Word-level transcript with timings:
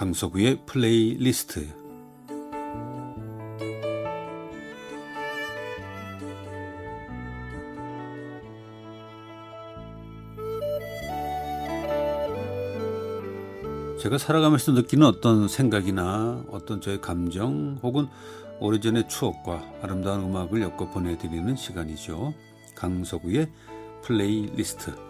강석우의 0.00 0.60
플레이리스트 0.64 1.68
제가 14.00 14.16
살아가면서 14.16 14.72
느끼는 14.72 15.06
어떤 15.06 15.46
생각이나 15.48 16.46
어떤 16.48 16.80
저의 16.80 17.02
감정 17.02 17.78
혹은 17.82 18.08
오래전의 18.58 19.06
추억과 19.06 19.62
아름다운 19.82 20.24
음악을 20.24 20.62
엮어 20.62 20.90
보내드리는 20.92 21.54
시간이죠. 21.56 22.32
강석우의 22.74 23.50
플레이리스트. 24.02 25.09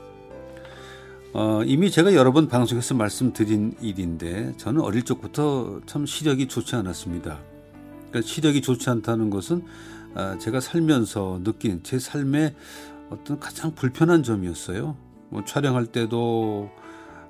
어, 1.32 1.62
이미 1.64 1.92
제가 1.92 2.14
여러 2.14 2.32
번 2.32 2.48
방송에서 2.48 2.94
말씀드린 2.94 3.76
일인데 3.80 4.52
저는 4.56 4.80
어릴 4.80 5.04
적부터 5.04 5.80
참 5.86 6.04
시력이 6.04 6.48
좋지 6.48 6.74
않았습니다. 6.74 7.38
그러니까 8.08 8.20
시력이 8.22 8.62
좋지 8.62 8.90
않다는 8.90 9.30
것은 9.30 9.62
아, 10.14 10.36
제가 10.38 10.58
살면서 10.58 11.40
느낀 11.44 11.84
제 11.84 12.00
삶의 12.00 12.56
어떤 13.10 13.38
가장 13.38 13.76
불편한 13.76 14.24
점이었어요. 14.24 14.96
뭐 15.28 15.44
촬영할 15.44 15.86
때도 15.86 16.68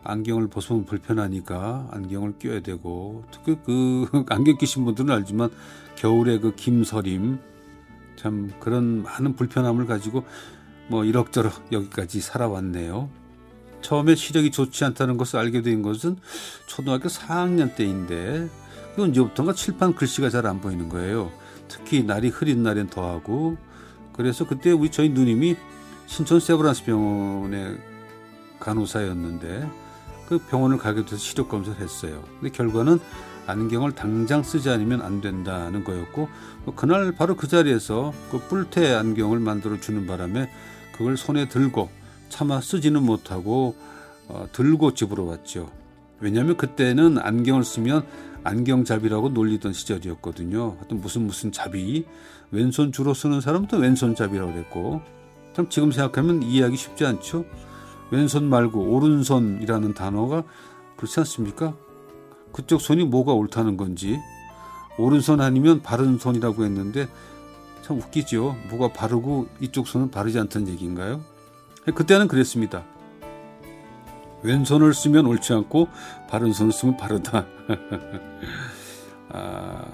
안경을 0.02 0.48
벗으면 0.48 0.86
불편하니까 0.86 1.88
안경을 1.91 2.38
껴야 2.38 2.60
되고 2.60 3.24
특히 3.30 3.58
그 3.66 4.06
안경 4.30 4.56
끼신 4.56 4.86
분들은 4.86 5.10
알지만 5.10 5.50
겨울에 5.96 6.38
그 6.38 6.55
김서림 6.55 7.38
참 8.16 8.50
그런 8.60 9.02
많은 9.02 9.36
불편함을 9.36 9.84
가지고 9.84 10.25
뭐 10.88 11.05
이럭저럭 11.05 11.70
여기까지 11.70 12.22
살아왔네요. 12.22 13.19
처음에 13.83 14.14
시력이 14.14 14.50
좋지 14.50 14.84
않다는 14.84 15.17
것을 15.17 15.39
알게 15.39 15.62
된 15.62 15.83
것은 15.83 16.17
초등학교 16.67 17.09
4학년 17.09 17.75
때인데 17.75 18.48
그 18.97 19.03
언제부턴가 19.03 19.53
칠판 19.55 19.95
글씨가 19.95 20.31
잘 20.31 20.47
안 20.47 20.61
보이는 20.61 20.89
거예요. 20.89 21.31
특히 21.69 22.03
날이 22.03 22.28
흐린 22.28 22.62
날엔 22.62 22.89
더하고 22.89 23.56
그래서 24.12 24.47
그때 24.47 24.72
우리 24.72 24.91
저희 24.91 25.09
누님이 25.09 25.56
신촌 26.06 26.41
세브란스 26.41 26.84
병원의 26.84 27.78
간호사였는데 28.59 29.70
그 30.28 30.39
병원을 30.39 30.78
가게 30.78 31.05
돼서 31.05 31.17
시력 31.17 31.48
검사를 31.48 31.81
했어요. 31.81 32.22
근데 32.41 32.50
결과는 32.50 32.98
안경을 33.47 33.92
당장 33.92 34.42
쓰지 34.42 34.70
않으면 34.70 35.03
안 35.03 35.20
된다는 35.20 35.83
거였고 35.84 36.28
뭐 36.65 36.75
그날 36.75 37.12
바로 37.12 37.37
그 37.37 37.48
자리에서 37.48 38.12
그 38.31 38.39
뿔테 38.39 38.94
안경을 38.94 39.39
만들어 39.41 39.81
주는 39.81 40.06
바람에 40.06 40.50
그걸 40.92 41.17
손에 41.17 41.48
들고 41.48 41.89
차마 42.31 42.61
쓰지는 42.61 43.03
못하고 43.03 43.75
어, 44.28 44.47
들고 44.53 44.95
집으로 44.95 45.27
왔죠. 45.27 45.70
왜냐하면 46.20 46.56
그때는 46.56 47.19
안경을 47.19 47.64
쓰면 47.64 48.06
안경잡이라고 48.45 49.31
놀리던 49.31 49.72
시절이었거든요. 49.72 50.77
하여튼 50.78 51.00
무슨 51.00 51.27
무슨 51.27 51.53
잡이 51.53 52.06
왼손 52.50 52.92
주로 52.92 53.12
쓰는 53.12 53.41
사람도 53.41 53.77
왼손잡이라고 53.77 54.53
그랬고 54.53 55.03
참 55.55 55.69
지금 55.69 55.92
생각하면 55.92 56.42
이해하기 56.42 56.77
쉽지 56.77 57.05
않죠. 57.05 57.45
왼손 58.11 58.48
말고 58.48 58.94
오른손이라는 58.94 59.94
단어가 59.94 60.44
그렇지 60.97 61.20
않습니까? 61.20 61.77
그쪽 62.53 62.81
손이 62.81 63.05
뭐가 63.05 63.33
옳다는 63.33 63.77
건지 63.77 64.19
오른손 64.98 65.41
아니면 65.41 65.83
바른 65.83 66.19
손이라고 66.19 66.65
했는데 66.65 67.09
참 67.83 67.98
웃기죠. 67.98 68.56
뭐가 68.70 68.92
바르고 68.92 69.48
이쪽 69.61 69.87
손은 69.87 70.11
바르지 70.11 70.39
않다는 70.39 70.69
얘기인가요? 70.69 71.22
그때는 71.95 72.28
그랬습니다. 72.28 72.84
왼손을 74.43 74.94
쓰면 74.94 75.27
옳지 75.27 75.53
않고 75.53 75.88
바른 76.28 76.53
손을 76.53 76.72
쓰면 76.72 76.97
바르다. 76.97 77.47
아, 79.32 79.84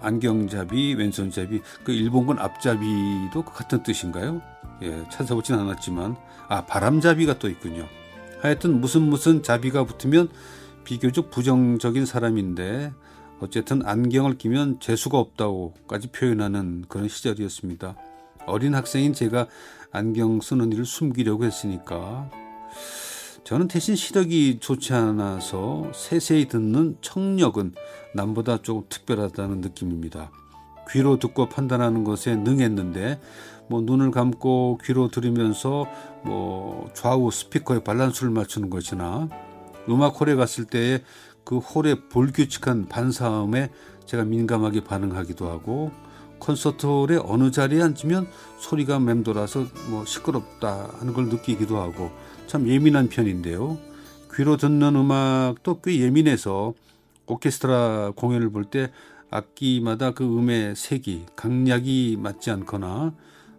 안경잡이, 0.00 0.94
왼손잡이, 0.94 1.60
그 1.84 1.92
일본군 1.92 2.38
앞잡이도 2.38 3.44
그 3.44 3.52
같은 3.52 3.82
뜻인가요? 3.82 4.40
예, 4.82 5.04
찾아보진 5.10 5.56
않았지만 5.56 6.16
아 6.48 6.64
바람잡이가 6.66 7.38
또 7.38 7.48
있군요. 7.48 7.86
하여튼 8.40 8.80
무슨 8.80 9.02
무슨 9.02 9.42
잡이가 9.42 9.84
붙으면 9.84 10.28
비교적 10.84 11.30
부정적인 11.30 12.06
사람인데 12.06 12.92
어쨌든 13.40 13.84
안경을 13.84 14.38
끼면 14.38 14.80
재수가 14.80 15.18
없다고까지 15.18 16.08
표현하는 16.08 16.84
그런 16.88 17.08
시절이었습니다. 17.08 17.96
어린 18.46 18.74
학생인 18.74 19.12
제가 19.12 19.48
안경 19.90 20.40
쓰는 20.40 20.72
일을 20.72 20.84
숨기려고 20.84 21.44
했으니까 21.44 22.30
저는 23.44 23.68
대신 23.68 23.94
시력이 23.94 24.58
좋지 24.60 24.92
않아서 24.92 25.90
세세히 25.94 26.48
듣는 26.48 26.96
청력은 27.00 27.74
남보다 28.14 28.62
조금 28.62 28.84
특별하다는 28.88 29.60
느낌입니다. 29.60 30.32
귀로 30.90 31.18
듣고 31.18 31.48
판단하는 31.48 32.02
것에 32.02 32.34
능했는데 32.34 33.20
뭐 33.68 33.82
눈을 33.82 34.10
감고 34.10 34.78
귀로 34.84 35.08
들으면서 35.08 35.86
뭐 36.24 36.90
좌우 36.94 37.30
스피커에 37.30 37.84
밸런스를 37.84 38.30
맞추는 38.30 38.70
것이나 38.70 39.28
음악 39.88 40.20
홀에 40.20 40.34
갔을 40.34 40.64
때에 40.64 41.02
그 41.44 41.58
홀의 41.58 42.08
불규칙한 42.08 42.86
반사음에 42.86 43.70
제가 44.06 44.24
민감하게 44.24 44.82
반응하기도 44.82 45.48
하고 45.48 45.92
콘서트 46.38 46.86
홀의 46.86 47.22
어느 47.24 47.50
자리에 47.50 47.82
앉으면 47.82 48.28
소리가 48.58 48.98
맴돌아서 48.98 49.66
뭐 49.88 50.04
시끄럽다 50.04 50.90
하는 50.98 51.12
걸 51.12 51.28
느끼기도 51.28 51.78
하고 51.78 52.10
참 52.46 52.68
예민한 52.68 53.08
편인데요. 53.08 53.78
귀로 54.34 54.56
듣는 54.56 54.96
음악도 54.96 55.80
꽤 55.80 56.00
예민해서 56.00 56.74
오케스트라 57.26 58.12
공연을 58.14 58.50
볼 58.50 58.64
때 58.64 58.90
악기마다 59.30 60.12
그 60.12 60.24
음의 60.24 60.76
색이 60.76 61.26
강약이 61.34 62.18
맞지 62.20 62.50
않거나 62.52 63.12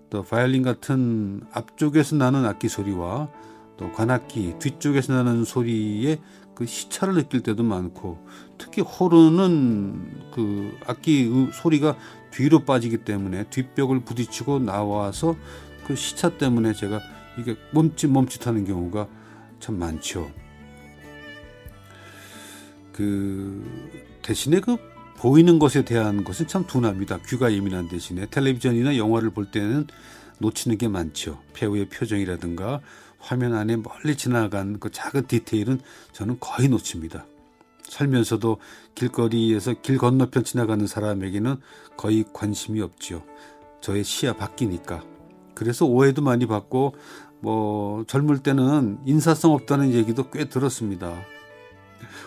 또 0.10 0.24
바이올린 0.24 0.64
같은 0.64 1.42
앞쪽에서 1.52 2.16
나는 2.16 2.46
악기 2.46 2.70
소리와 2.70 3.30
또 3.76 3.92
관악기 3.92 4.56
뒤쪽에서 4.60 5.14
나는 5.14 5.44
소리의 5.44 6.20
그 6.56 6.66
시차를 6.66 7.14
느낄 7.16 7.42
때도 7.42 7.64
많고 7.64 8.26
특히 8.58 8.82
호르는 8.82 10.32
그 10.34 10.72
악기 10.88 11.30
소리가 11.54 11.96
뒤로 12.32 12.64
빠지기 12.66 13.00
때문에 13.00 13.46
뒷벽을 13.50 14.02
부딪히고 14.02 14.60
나와서 14.60 15.36
그 15.86 15.96
시차 15.96 16.38
때문에 16.38 16.74
제가 16.74 17.00
이게 17.38 17.56
멈칫 17.72 18.10
멈칫하는 18.10 18.66
경우가 18.66 19.08
참 19.60 19.80
많죠. 19.80 20.32
그 22.92 23.64
대신에 24.22 24.60
그 24.60 24.78
보이는 25.18 25.60
것에 25.60 25.84
대한 25.84 26.24
것은 26.24 26.48
참 26.48 26.66
둔합니다. 26.68 27.20
귀가 27.28 27.52
예민한 27.52 27.88
대신에 27.88 28.28
텔레비전이나 28.30 28.98
영화를 28.98 29.32
볼 29.32 29.50
때는 29.50 29.88
놓치는 30.40 30.78
게 30.78 30.88
많죠. 30.88 31.42
배우의 31.54 31.90
표정이라든가 31.90 32.82
화면 33.20 33.56
안에 33.56 33.78
멀리 33.78 34.16
지나간 34.16 34.80
그 34.80 34.92
작은 34.92 35.28
디테일은 35.28 35.80
저는 36.12 36.38
거의 36.40 36.70
놓칩니다. 36.70 37.26
살면서도 37.90 38.58
길거리에서 38.96 39.74
길 39.82 39.98
건너편 39.98 40.44
지나가는 40.44 40.86
사람에게는 40.86 41.58
거의 41.96 42.26
관심이 42.34 42.82
없지요. 42.82 43.24
저의 43.82 44.04
시야 44.04 44.34
바뀌니까. 44.34 45.04
그래서 45.56 45.86
오해도 45.86 46.22
많이 46.22 46.46
받고 46.46 46.96
뭐 47.40 48.04
젊을 48.08 48.40
때는 48.40 49.00
인사성 49.06 49.54
없다는 49.54 49.94
얘기도 49.94 50.30
꽤 50.30 50.46
들었습니다. 50.46 51.14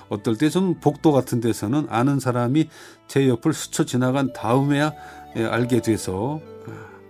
어떨 0.08 0.36
때 0.36 0.50
좀 0.50 0.74
복도 0.80 1.12
같은 1.12 1.40
데서는 1.40 1.86
아는 1.88 2.18
사람이 2.18 2.68
제 3.06 3.28
옆을 3.28 3.52
스쳐 3.52 3.84
지나간 3.84 4.32
다음에야 4.32 4.92
예, 5.36 5.44
알게 5.44 5.80
돼서 5.82 6.40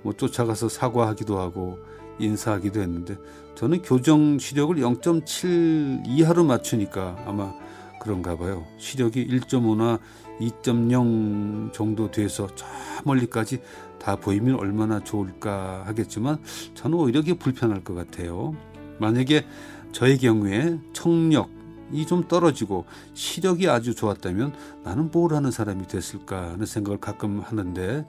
뭐 0.03 0.13
쫓아가서 0.13 0.69
사과하기도 0.69 1.39
하고 1.39 1.79
인사하기도 2.19 2.81
했는데 2.81 3.17
저는 3.55 3.81
교정 3.83 4.39
시력을 4.39 4.77
0.7 4.77 6.03
이하로 6.07 6.45
맞추니까 6.45 7.25
아마 7.27 7.55
그런가 8.01 8.37
봐요. 8.37 8.67
시력이 8.79 9.29
1.5나 9.29 10.01
2.0 10.41 11.73
정도 11.73 12.11
돼서 12.11 12.49
저 12.57 12.67
멀리까지 13.05 13.61
다 14.01 14.17
보이면 14.17 14.57
얼마나 14.59 14.99
좋을까 15.05 15.83
하겠지만 15.87 16.39
저는 16.75 16.99
오히려 16.99 17.21
이게 17.21 17.35
불편할 17.35 17.85
것 17.85 17.95
같아요. 17.95 18.57
만약에 18.99 19.47
저의 19.93 20.19
경우에 20.19 20.79
청력, 20.93 21.51
이 21.93 22.07
좀 22.07 22.27
떨어지고 22.29 22.85
시력이 23.15 23.69
아주 23.69 23.95
좋았다면 23.95 24.55
나는 24.85 25.11
뭘 25.11 25.35
하는 25.35 25.51
사람이 25.51 25.87
됐을까 25.89 26.53
하는 26.53 26.65
생각을 26.65 26.99
가끔 27.01 27.41
하는데 27.41 28.07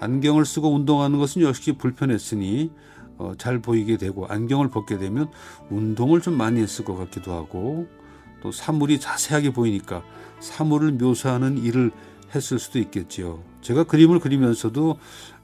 안경을 0.00 0.44
쓰고 0.44 0.74
운동하는 0.74 1.18
것은 1.18 1.42
역시 1.42 1.72
불편했으니 1.72 2.72
어, 3.18 3.34
잘 3.38 3.60
보이게 3.60 3.96
되고 3.98 4.26
안경을 4.26 4.70
벗게 4.70 4.98
되면 4.98 5.30
운동을 5.70 6.22
좀 6.22 6.34
많이 6.36 6.60
했을 6.60 6.84
것 6.84 6.96
같기도 6.96 7.32
하고 7.32 7.86
또 8.42 8.52
사물이 8.52 9.00
자세하게 9.00 9.52
보이니까 9.52 10.02
사물을 10.40 10.92
묘사하는 10.92 11.58
일을 11.58 11.90
했을 12.34 12.58
수도 12.58 12.78
있겠지요. 12.78 13.42
제가 13.60 13.84
그림을 13.84 14.20
그리면서도 14.20 14.98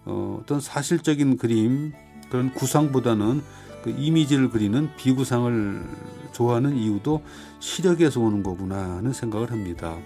어, 0.06 0.40
어떤 0.40 0.60
사실적인 0.60 1.36
그림 1.36 1.92
그런 2.30 2.52
구상보다는 2.52 3.42
그 3.82 3.90
이미지를 3.90 4.50
그리는 4.50 4.90
비구상을 4.96 5.84
좋아하는 6.32 6.76
이유도 6.76 7.22
시력에서 7.60 8.20
오는 8.20 8.42
거구나 8.42 8.96
하는 8.96 9.12
생각을 9.12 9.50
합니다. 9.50 9.96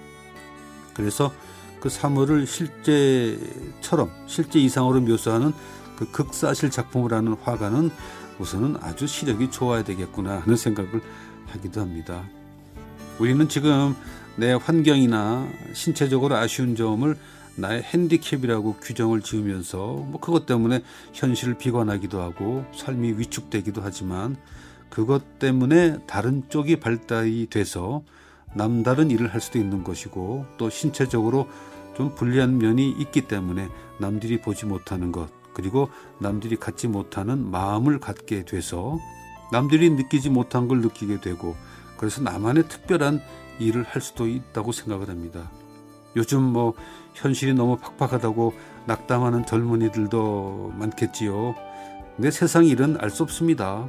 그래서 0.94 1.32
그 1.80 1.88
사물을 1.88 2.46
실제처럼 2.46 4.10
실제 4.26 4.58
이상으로 4.58 5.00
묘사하는 5.00 5.52
그 5.96 6.10
극사실 6.10 6.70
작품을 6.70 7.12
하는 7.12 7.34
화가는 7.34 7.90
우선은 8.38 8.76
아주 8.80 9.06
시력이 9.06 9.50
좋아야 9.50 9.84
되겠구나 9.84 10.40
하는 10.40 10.56
생각을 10.56 11.00
하기도 11.46 11.80
합니다. 11.80 12.24
우리는 13.18 13.48
지금 13.48 13.94
내 14.36 14.52
환경이나 14.52 15.48
신체적으로 15.74 16.36
아쉬운 16.36 16.76
점을 16.76 17.16
나의 17.56 17.82
핸디캡이라고 17.82 18.76
규정을 18.76 19.20
지으면서 19.20 19.78
뭐 19.78 20.20
그것 20.20 20.46
때문에 20.46 20.82
현실을 21.12 21.58
비관하기도 21.58 22.20
하고 22.20 22.64
삶이 22.74 23.12
위축되기도 23.18 23.82
하지만 23.82 24.36
그것 24.88 25.38
때문에 25.38 25.98
다른 26.06 26.42
쪽이 26.48 26.80
발달이 26.80 27.48
돼서 27.50 28.02
남다른 28.54 29.10
일을 29.10 29.32
할 29.32 29.40
수도 29.40 29.58
있는 29.58 29.84
것이고 29.84 30.46
또 30.56 30.70
신체적으로 30.70 31.48
좀 31.96 32.14
불리한 32.14 32.58
면이 32.58 32.90
있기 32.98 33.22
때문에 33.22 33.68
남들이 33.98 34.40
보지 34.40 34.66
못하는 34.66 35.12
것 35.12 35.28
그리고 35.52 35.90
남들이 36.18 36.56
갖지 36.56 36.88
못하는 36.88 37.50
마음을 37.50 38.00
갖게 38.00 38.44
돼서 38.44 38.98
남들이 39.52 39.90
느끼지 39.90 40.30
못한 40.30 40.68
걸 40.68 40.80
느끼게 40.80 41.20
되고 41.20 41.56
그래서 42.00 42.22
나만의 42.22 42.66
특별한 42.66 43.20
일을 43.58 43.82
할 43.82 44.00
수도 44.00 44.26
있다고 44.26 44.72
생각을 44.72 45.10
합니다. 45.10 45.50
요즘 46.16 46.42
뭐 46.42 46.72
현실이 47.12 47.52
너무 47.52 47.76
팍팍하다고 47.76 48.54
낙담하는 48.86 49.44
젊은이들도 49.44 50.72
많겠지요. 50.78 51.54
근데 52.16 52.30
세상 52.30 52.64
일은 52.64 52.96
알 53.00 53.10
수 53.10 53.22
없습니다. 53.22 53.86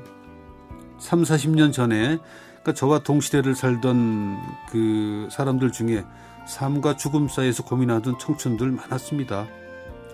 3, 0.99 1.21
40년 1.21 1.71
전에 1.71 2.19
그러니까 2.49 2.73
저와 2.73 2.99
동시대를 2.99 3.55
살던 3.55 4.37
그 4.69 5.29
사람들 5.31 5.71
중에 5.71 6.03
삶과 6.49 6.97
죽음 6.97 7.29
사이에서 7.29 7.63
고민하던 7.63 8.19
청춘들 8.19 8.71
많았습니다. 8.71 9.47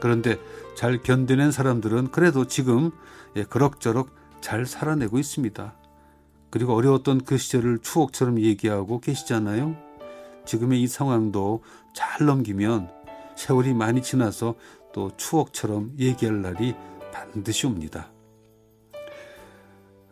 그런데 0.01 0.37
잘 0.75 1.01
견뎌낸 1.01 1.51
사람들은 1.51 2.11
그래도 2.11 2.45
지금 2.45 2.91
예, 3.35 3.43
그럭저럭 3.43 4.11
잘 4.39 4.67
살아내고 4.67 5.17
있습니다. 5.17 5.73
그리고 6.57 6.73
어려웠던 6.73 7.21
그 7.23 7.37
시절을 7.37 7.79
추억처럼 7.83 8.39
얘기하고 8.39 8.99
계시잖아요. 8.99 9.75
지금의 10.43 10.81
이 10.81 10.87
상황도 10.87 11.61
잘 11.93 12.25
넘기면 12.25 12.89
세월이 13.35 13.75
많이 13.75 14.01
지나서 14.01 14.55
또 14.91 15.11
추억처럼 15.17 15.93
얘기할 15.99 16.41
날이 16.41 16.73
반드시 17.13 17.67
옵니다. 17.67 18.11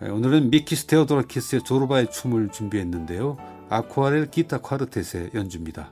예, 0.03 0.09
오늘은 0.09 0.51
미키스 0.51 0.85
테오도라키스의 0.85 1.63
조르바의 1.63 2.11
춤을 2.11 2.51
준비했는데요. 2.51 3.37
아쿠아렐 3.69 4.29
기타 4.29 4.59
콰르텟의 4.59 5.33
연주입니다. 5.33 5.89